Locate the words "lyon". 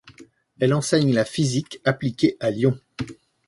2.49-2.75